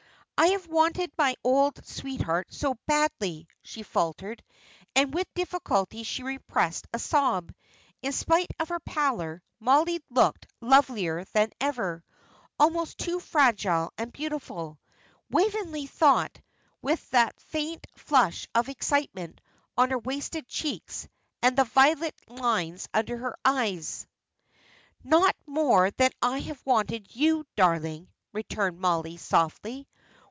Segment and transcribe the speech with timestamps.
[0.43, 4.43] "I have wanted my old sweetheart so badly," she faltered,
[4.95, 7.53] and with difficulty she repressed a sob;
[8.01, 12.03] in spite of her pallor, Mollie looked lovelier than ever
[12.57, 14.79] almost too fragile and beautiful,
[15.29, 16.41] Waveney thought,
[16.81, 19.41] with that faint flush of excitement
[19.77, 21.07] on her wasted cheeks,
[21.43, 24.07] and the violet lines under the large eyes.
[25.03, 29.87] "Not more than I have wanted you, darling," returned Mollie, softly.